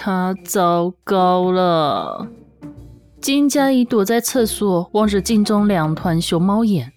[0.00, 2.28] 他糟糕了！
[3.20, 6.92] 金佳怡躲在厕所，望着镜中两团熊猫眼。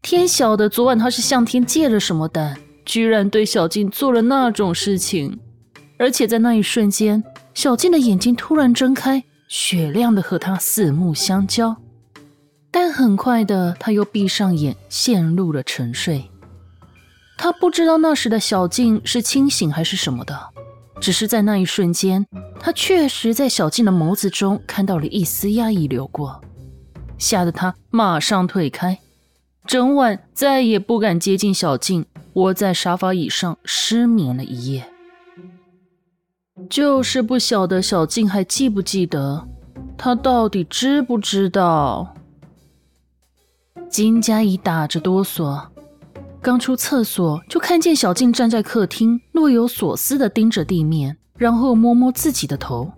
[0.00, 2.56] 天晓得昨晚他是向天借了什么胆，
[2.86, 5.38] 居然对小静做了那种事情。
[5.98, 11.76] 而且在那一瞬间，小静的眼睛突然睁开，雪亮的和他四目相交。
[12.70, 16.30] 但很快的，他又闭上眼，陷入了沉睡。
[17.36, 20.55] 他不知道那时的小静是清醒还是什么的。
[21.00, 22.26] 只是在那一瞬间，
[22.58, 26.40] 他确实在小静的眸子中看到了一丝压抑流过，
[27.18, 28.98] 吓得他马上退开，
[29.66, 34.88] 整晚再也不敢接近小静，窝在沙发椅上失眠了一夜。
[36.70, 39.46] 就是不晓得小静还记不记得，
[39.98, 42.14] 他到底知不知道？
[43.90, 45.68] 金佳怡打着哆嗦。
[46.46, 52.92] 刚出厕所，就看见小静站在客厅，若有所思地盯着地面，然后摸摸自己的头。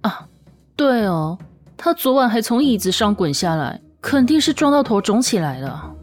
[0.00, 0.26] 啊，
[0.74, 1.38] 对哦，
[1.76, 5.94] 她昨晚还从椅子上滚下来，肯定是撞到头肿起来了。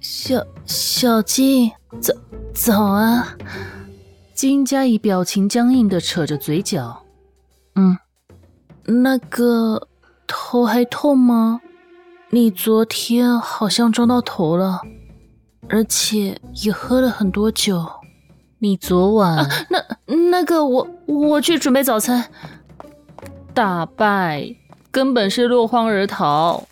[0.00, 2.12] 小小静，早
[2.52, 3.34] 早啊！
[4.34, 7.06] 金佳怡表情僵硬地扯着嘴角。
[7.76, 7.96] 嗯，
[8.84, 9.88] 那个
[10.26, 11.62] 头还痛吗？
[12.28, 14.82] 你昨天好像撞到头了。
[15.72, 17.86] 而且也喝了很多酒。
[18.58, 22.26] 你昨晚那那个我我去准备早餐。
[23.54, 24.56] 大败，
[24.90, 26.64] 根本是落荒而逃。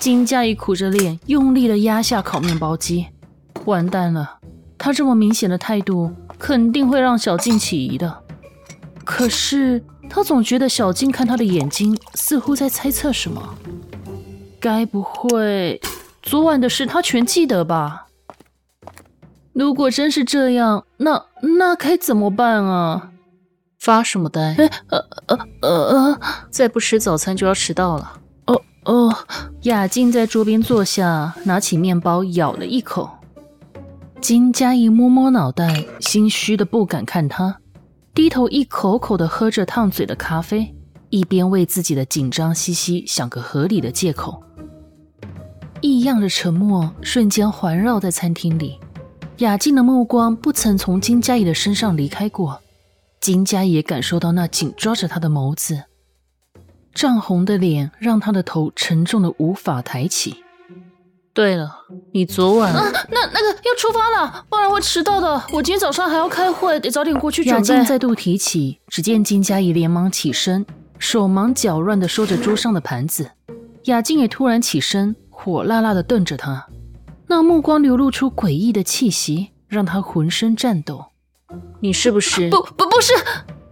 [0.00, 3.06] 金佳怡苦着脸，用力的压下烤面包机。
[3.66, 4.38] 完蛋了，
[4.76, 8.22] 他这么明显的态度，肯定会让小静起疑的。
[9.04, 13.54] 可是他总觉得小静看他的眼睛，似乎在猜测什么。
[14.58, 15.80] 该不会
[16.22, 18.06] 昨晚的事他全记得吧？
[19.60, 21.22] 如果真是这样，那
[21.58, 23.10] 那该怎么办啊？
[23.78, 24.54] 发什么呆？
[24.88, 28.12] 呃呃呃呃，再不吃早餐就要迟到了。
[28.46, 29.14] 哦哦，
[29.64, 33.10] 雅静在桌边坐下，拿起面包咬了一口。
[34.18, 37.58] 金佳怡摸摸脑袋，心虚的不敢看他，
[38.14, 40.74] 低头一口口的喝着烫嘴的咖啡，
[41.10, 44.42] 一边为自己的紧张兮兮想个合理的借口。
[45.82, 48.80] 异样的沉默瞬间环绕在餐厅里。
[49.40, 52.60] 雅静的目光不曾从金佳怡的身上离开过，
[53.22, 55.84] 金佳怡也感受到那紧抓着她的眸子，
[56.92, 60.44] 涨红的脸让她的头沉重的无法抬起。
[61.32, 61.74] 对了，
[62.12, 62.70] 你昨晚……
[62.70, 65.42] 啊，那那个要出发了，不然会迟到的。
[65.54, 67.56] 我今天早上还要开会，得早点过去准备。
[67.56, 70.66] 雅静再度提起，只见金佳怡连忙起身，
[70.98, 73.30] 手忙脚乱的收着桌上的盘子。
[73.84, 76.66] 雅静也突然起身，火辣辣的瞪着他。
[77.30, 81.04] 那目光流露出诡异的气息，让他浑身颤抖。
[81.78, 82.50] 你是不是？
[82.50, 83.14] 不不不是！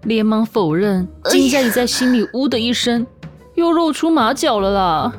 [0.03, 1.09] 连忙否认。
[1.25, 3.05] 金佳怡在心里呜的一声，
[3.57, 5.13] 又露出马脚了啦。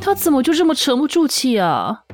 [0.00, 2.04] 他怎么就这么沉不住气啊？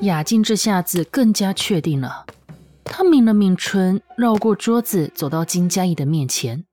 [0.00, 2.26] 雅静这下子更加确定了。
[2.82, 6.64] 他抿了抿唇，绕过桌子，走到金佳怡的面前。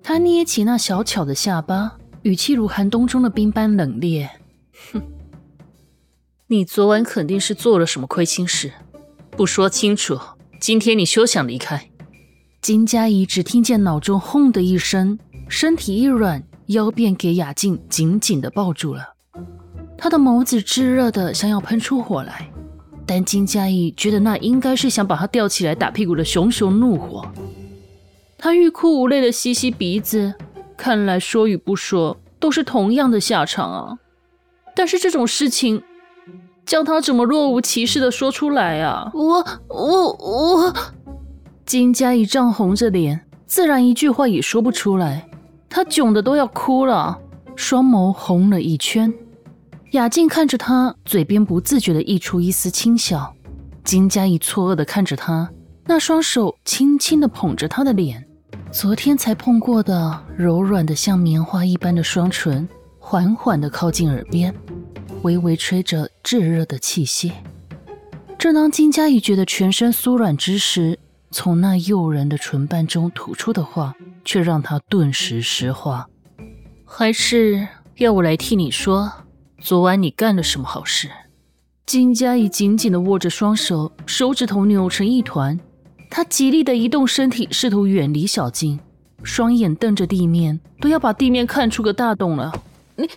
[0.00, 4.28] 他捏起那小巧的下巴，语气如寒冬中的冰般冷冽。
[4.92, 5.02] 哼。
[6.52, 8.70] 你昨晚肯定是做了什么亏心事，
[9.30, 10.20] 不说清楚，
[10.60, 11.88] 今天你休想离开。
[12.60, 15.18] 金佳怡只听见脑中轰的一声，
[15.48, 19.14] 身体一软，腰便给雅静紧紧的抱住了。
[19.96, 22.52] 她的眸子炙热的想要喷出火来，
[23.06, 27.26] 但金佳怡觉得那应该是想把她吊起来打屁股的熊熊怒火。
[28.36, 30.34] 她欲哭无泪的吸吸鼻子，
[30.76, 33.98] 看来说与不说都是同样的下场啊。
[34.76, 35.82] 但是这种事情。
[36.64, 39.10] 叫他怎么若无其事的说出来啊？
[39.14, 40.74] 我我我，
[41.66, 45.28] 金佳怡涨红着脸，自然一句话也说不出来。
[45.68, 47.18] 她囧的都要哭了，
[47.56, 49.12] 双眸红了一圈。
[49.92, 53.34] 雅静看着她，嘴边不自觉的溢出一丝轻笑。
[53.84, 55.50] 金佳怡错愕的看着他，
[55.86, 58.24] 那双手轻轻的捧着她的脸，
[58.70, 62.68] 昨天才碰过的柔软的像棉花一般的双唇，
[62.98, 64.54] 缓缓的靠近耳边。
[65.22, 67.32] 微微吹着炙热的气息。
[68.38, 70.98] 正当金佳怡觉得全身酥软之时，
[71.30, 76.08] 从那诱人的唇瓣中吐出的话，却让他顿时石化。
[76.84, 79.12] 还是要我来替你说，
[79.60, 81.08] 昨晚你干了什么好事？
[81.86, 85.58] 金佳怡紧紧地握着双手，手指头扭成一团。
[86.10, 88.78] 她极力地移动身体，试图远离小静，
[89.22, 92.52] 双眼瞪着地面，都要把地面看出个大洞了。
[92.96, 93.08] 你，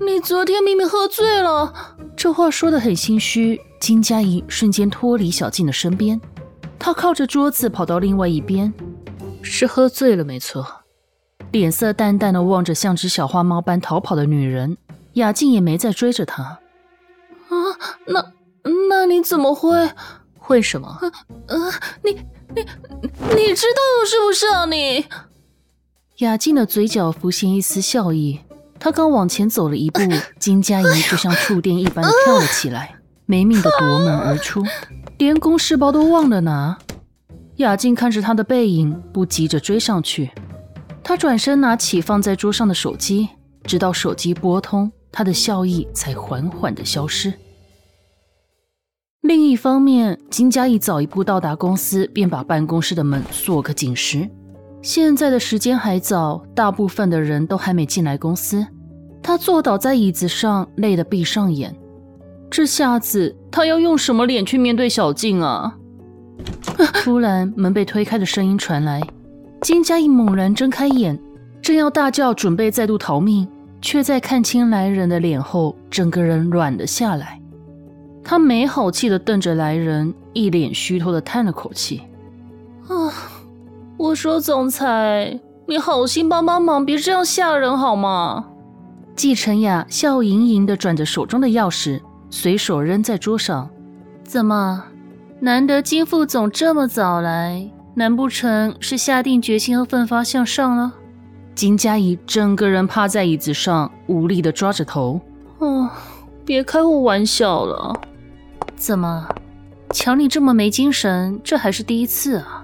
[0.00, 1.96] 你昨天明明喝醉了。
[2.16, 3.60] 这话说的很心虚。
[3.78, 6.20] 金佳怡瞬间脱离小静的身边，
[6.78, 8.72] 她靠着桌子跑到另外一边，
[9.40, 10.66] 是喝醉了没错。
[11.50, 14.76] 脸色淡淡的望着像只小花猫般逃跑的女人，
[15.14, 16.42] 雅静也没再追着她。
[16.42, 17.56] 啊，
[18.06, 18.32] 那
[18.88, 19.90] 那你怎么会？
[20.48, 20.88] 为什么？
[20.88, 21.56] 啊，
[22.04, 22.12] 你
[22.54, 22.66] 你
[23.34, 24.66] 你知道是不是啊？
[24.66, 25.06] 你
[26.18, 28.40] 雅静的嘴角浮现一丝笑意，
[28.80, 30.00] 她刚往前走了一步，
[30.40, 32.96] 金佳怡就像触电一般的跳了起来。
[33.26, 34.64] 没命的夺门而出，
[35.18, 36.76] 连公事包都忘了拿。
[37.58, 40.32] 雅静看着他的背影，不急着追上去。
[41.04, 43.28] 他转身拿起放在桌上的手机，
[43.62, 47.32] 直到手机拨通，他的笑意才缓缓的消失。
[49.20, 54.28] 另一方面，金佳怡早一步到达公司，便把办公室的门锁个紧实。
[54.82, 58.66] 现在的时间还早，大部分的人都还没进来公司。
[59.22, 61.74] 他坐倒在椅子上，累得闭上眼。
[62.50, 65.76] 这下子他要用什么脸去面对小静啊？
[67.04, 69.02] 突然，门被推开的声音传来，
[69.60, 71.18] 金佳怡猛然睁开眼，
[71.60, 73.46] 正要大叫准备再度逃命，
[73.82, 77.38] 却在看清来人的脸后，整个人软了下来。
[78.24, 82.00] 他没好气的瞪着来人，一脸虚脱的叹了口气
[82.88, 83.12] ：“啊，
[84.00, 88.46] 我说总裁，你好心帮帮忙，别这样吓人好吗？”
[89.14, 92.00] 季晨雅笑盈盈地转着手中的钥匙。
[92.30, 93.68] 随手扔在桌上，
[94.24, 94.84] 怎么？
[95.40, 100.94] 难得金副总这么早来，难不成是下定决心要奋发向上了？
[101.54, 105.20] 金佳怡整个人趴在椅子上，无力地抓着头。
[105.58, 105.90] 哦，
[106.46, 107.94] 别开我玩笑了。
[108.76, 109.28] 怎么，
[109.92, 112.59] 瞧你这么没精神，这还是第一次啊？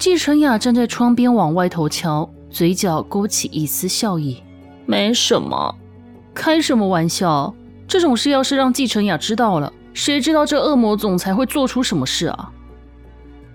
[0.00, 4.42] 季晨雅站在窗边往外头瞧，嘴角勾起一丝笑意。
[4.86, 5.76] 没什么，
[6.32, 7.54] 开什么玩笑？
[7.86, 12.50] 这种事要是让季承雅知道了，谁知道这恶魔总裁会做出什么事啊？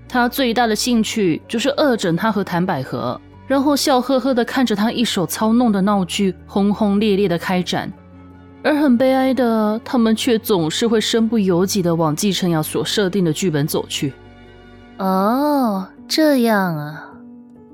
[0.08, 7.92] 他最大的兴趣就是恶整他和谭百合，然后笑呵呵的看着他一手操弄的闹剧轰轰烈烈的开展，
[8.62, 14.14] 而很悲哀的，他们却总是会身不由己的往季承雅所设定的剧本走去。
[15.00, 17.12] 哦，这样啊。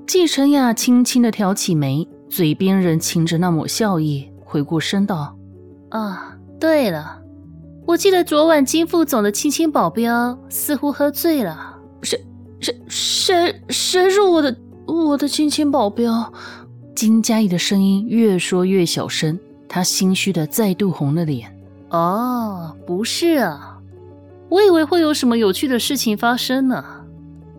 [0.06, 5.36] 季承雅轻轻的挑起眉，嘴边仍噙着那抹笑意，回过身道
[5.90, 7.20] ：“啊。”对了，
[7.84, 11.76] 我记得昨晚金副总的亲亲保镖似乎喝醉了。
[12.02, 12.24] 谁
[12.60, 14.56] 谁谁谁是我的
[14.86, 16.32] 我的亲亲保镖？
[16.94, 19.36] 金佳怡的声音越说越小声，
[19.68, 21.52] 她心虚的再度红了脸。
[21.90, 23.80] 哦，不是啊，
[24.48, 26.84] 我以为会有什么有趣的事情发生呢。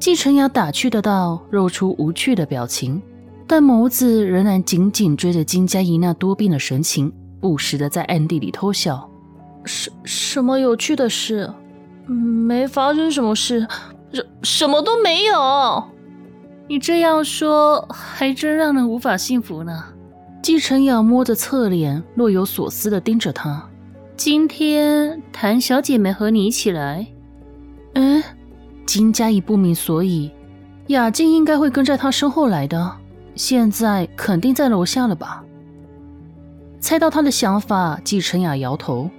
[0.04, 3.02] 季晨雅打趣的道，露出无趣的表情，
[3.48, 7.10] 但眸子仍然紧紧追着金佳怡那多变的神情。
[7.40, 9.10] 不时的在暗地里偷笑，
[9.64, 11.50] 什什么有趣的事？
[12.06, 13.66] 没发生什么事，
[14.12, 15.82] 什什么都没有。
[16.68, 19.86] 你这样说，还真让人无法信服呢。
[20.42, 23.70] 季晨雅摸着侧脸，若有所思的盯着他。
[24.18, 27.08] 今天谭小姐没和你一起来？
[28.94, 30.32] 嗯，金佳怡不明所以。
[30.88, 32.92] 雅静应该会跟在她身后来的，
[33.36, 35.44] 现在肯定在楼下了吧？
[36.80, 39.10] 猜到他的想法，季晨雅摇头：“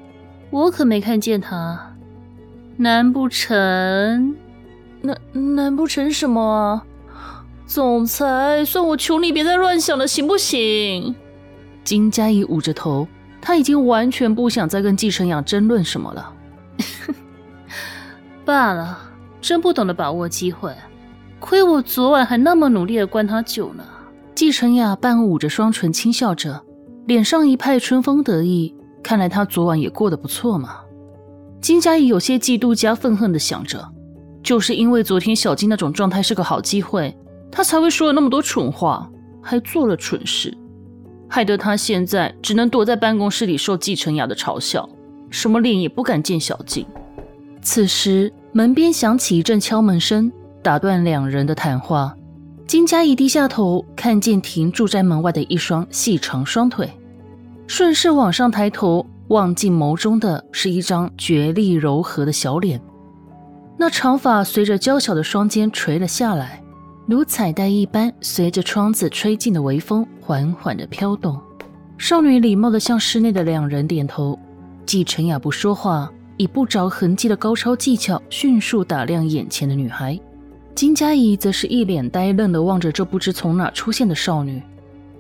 [0.51, 1.97] 我可没看见他。
[2.77, 4.37] 难不成？
[5.01, 6.85] 难难不成什么啊？
[7.67, 11.15] 总裁，算我求你别再乱想了，行不行？”
[11.83, 13.09] 金佳怡捂着头，
[13.41, 16.33] 他已经完全不想再跟季晨雅争论什么了。
[18.45, 18.99] 罢了，
[19.45, 20.75] 真不懂得把握机会，
[21.39, 23.85] 亏我昨晚还那么努力的灌他酒呢。
[24.35, 26.63] 季晨雅半捂着双唇，轻笑着。
[27.05, 30.77] 脸上一派春风得意，看来他昨晚也过得不错嘛。
[31.61, 33.87] 金佳怡有些嫉妒加愤恨的想着，
[34.43, 37.15] 就是因为昨天小金那种状态是个好机会，
[37.51, 39.11] 他才会说了那么多蠢话，
[39.43, 40.57] 还做了蠢事，
[41.29, 44.89] 害得他现在只能躲在办公室里受季承雅的嘲笑，
[45.29, 46.87] 什么脸也不敢见小静。
[47.61, 50.31] 此时门边响起一阵敲门声，
[50.63, 52.15] 打断两人的谈话。
[52.69, 56.89] 金佳怡低下头，看见停驻在门外的一双细长双腿，
[57.67, 62.81] 顺势往上抬头，望进眸中的是一张绝丽柔和的小脸。
[63.77, 66.63] 那长发随着娇小的双肩垂了下来，
[67.09, 71.37] 如彩带一般，随着窗子吹进的微风缓缓地飘动。
[71.99, 74.39] 少女礼貌地向室内的两人点头。
[74.87, 80.19] 季晨雅不说话，以不着痕迹的高超技巧迅速打量眼前的女孩。
[80.75, 84.61] 金佳怡则是一脸呆愣地望着这不知从哪出现的少女。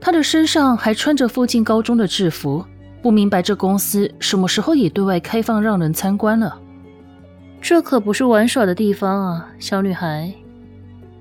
[0.00, 2.64] 她的身上还穿着附近高中的制服，
[3.00, 6.58] 不明白这公司什么时候也对外开放让人参观了。
[7.60, 10.32] 这可不是玩耍的地方啊，小女孩。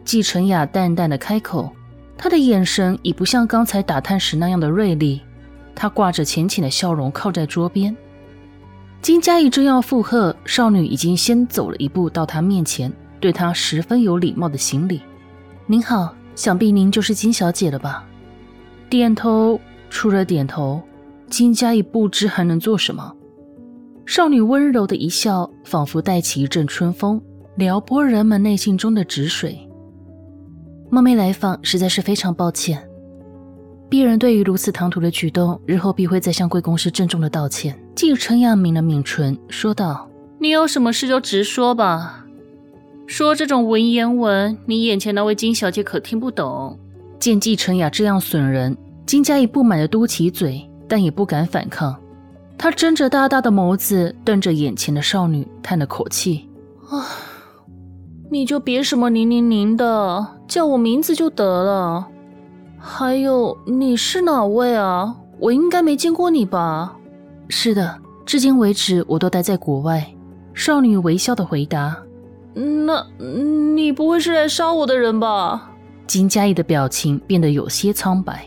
[0.04, 1.72] 季晨雅淡淡的开口，
[2.18, 5.22] 她的眼神已不像刚才打探时那样的锐利。
[5.76, 7.96] 她挂着浅浅的笑容，靠在桌边。
[9.04, 15.02] 金佳怡正要附和，少女已经先走了一步到她面前，对她十分有礼貌的行礼
[15.68, 18.08] ：“您好，想必您就是金小姐了吧？”
[18.90, 20.82] 点头，除了点头，
[21.30, 23.14] 金佳怡不知还能做什么。
[24.06, 27.22] 少女温柔的一笑，仿佛带起一阵春风，
[27.58, 29.70] 撩拨人们内心中的止水。
[30.90, 32.82] 冒昧来访，实在是非常抱歉。
[33.90, 37.80] 鄙人对于如此唐突的举动，日后必会再向贵公司郑重的道歉。
[37.96, 40.10] 季晨雅抿了抿唇，说道
[40.40, 42.26] ：“你有什么事就直说吧，
[43.06, 46.80] 说这种文言文，你眼前那位金小姐可听不懂。”
[47.20, 48.76] 见季晨雅这样损人，
[49.06, 51.96] 金佳怡不满的嘟起嘴，但也不敢反抗。
[52.58, 56.50] 他睁着大大的眸子，瞪着眼前的少女，叹了口气
[56.90, 57.06] ：“啊，
[58.32, 62.08] 你就别什么零零零的，叫我名字就得了。
[62.86, 65.16] 还有，你是哪位啊？
[65.40, 66.98] 我应该没见过你吧
[67.48, 70.06] ？”“是的，至今为止我都待在国外。”
[70.54, 71.96] 少女微笑的回答。
[72.54, 73.08] “那，
[73.74, 75.72] 你不会是来杀我的人吧？”
[76.06, 78.46] 金佳怡的表情变得有些苍白。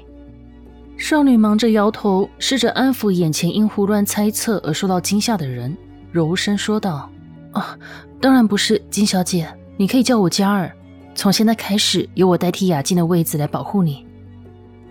[0.98, 5.74] 少女忙着摇头，试着安抚眼前因胡乱猜测而受到惊吓的人，
[6.12, 7.10] 柔声说道
[7.52, 7.76] ：“啊，
[8.20, 10.70] 当然不是，金小姐，你可以叫我嘉儿。
[11.14, 14.05] 从现在开始，由我代替雅静的位子来保护你，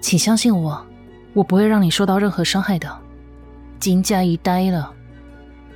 [0.06, 0.86] 请相信我，
[1.34, 2.88] 我不会让你受到任何伤害的。”
[3.82, 4.94] 金佳怡呆了，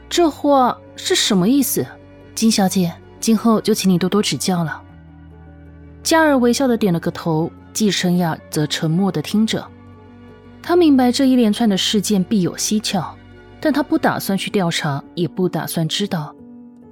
[0.07, 1.83] 这话是什么意思？
[2.36, 4.83] 金小姐，今后就请你多多指教了。
[6.03, 9.65] 嘉儿微笑的点了个头，季晨雅则沉默的听着。
[10.62, 13.17] 他明白这一连串的事件必有蹊跷，
[13.59, 16.36] 但他不打算去调查，也不打算知道，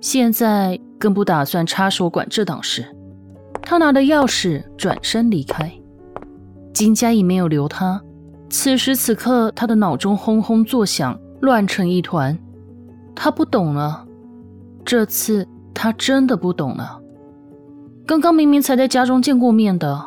[0.01, 2.84] 现在更不打算插手管这档事。
[3.62, 5.72] 他拿着钥匙转身离开。
[6.78, 8.00] 金佳怡没有留他。
[8.52, 12.38] 此时此刻，他的脑中轰轰作响，乱成一团。
[13.16, 14.06] 他不懂了，
[14.86, 17.00] 这次他真的不懂了。
[18.06, 20.06] 刚刚明明才在家中见过面的，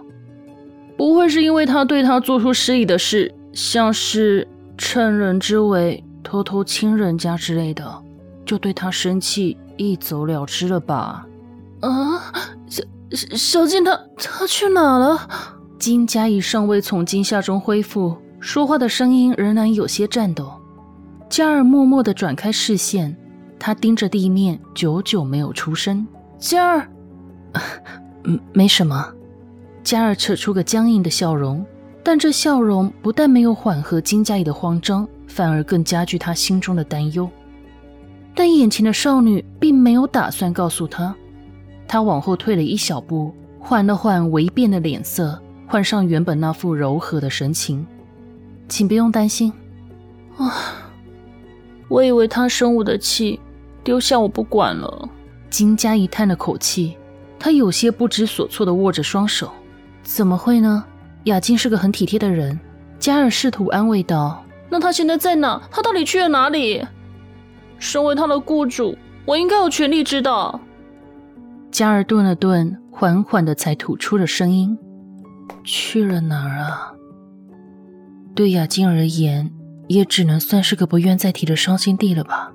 [0.96, 3.34] 不会是因为他对他做出失礼的事？
[3.52, 4.46] 像是
[4.78, 7.84] 趁人之危偷偷亲人家之类的，
[8.46, 11.26] 就对他生气一走了之了吧？
[11.80, 11.90] 啊，
[12.68, 12.84] 小
[13.36, 15.28] 小静他他去哪了？
[15.80, 20.52] 金佳怡尚未从惊吓中恢复，说话的声音仍然有些颤抖。
[21.30, 23.16] 嘉儿默默地转开视线，
[23.58, 26.06] 他盯着地面，久久没有出声。
[26.38, 26.86] 嘉儿，
[28.24, 29.10] 嗯，没什么。
[29.82, 31.64] 嘉儿扯出个僵硬的笑容。
[32.02, 37.26] 但这笑容不但没有缓和金佳怡的慌张，反而更加剧他心中的担忧。
[38.34, 41.14] 但眼前的少女并没有打算告诉他，
[41.88, 45.40] 她往后退了一小步，缓了缓微变的脸色，
[45.70, 47.86] 换上原本那副柔和的神情。
[48.68, 49.52] 请不用担心。
[50.36, 50.52] 啊，
[51.86, 53.38] 我以为他生我的气，
[53.84, 55.08] 丢下我不管了。
[55.48, 56.96] 金佳怡叹了口气，
[57.38, 59.48] 她有些不知所措的握着双手。
[60.02, 60.84] 怎么会呢？
[61.24, 62.58] 雅静是个很体贴的人，
[62.98, 65.62] 嘉尔试图安慰道：“那他现在在哪？
[65.70, 66.84] 他到底去了哪里？
[67.78, 70.60] 身为他的雇主，我应该有权利知道。”
[71.70, 74.76] 嘉尔顿了顿，缓缓的才吐出了声音
[75.64, 76.92] ：“去了哪儿啊？”
[78.34, 79.50] 对雅静而言，
[79.88, 82.52] 也只能算是个不愿再提的伤心地了吧。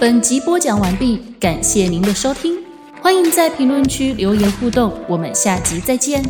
[0.00, 2.62] 本集播讲完毕，感谢您的收听，
[3.04, 6.24] 欢迎在评论区留言互动，我们下集再见。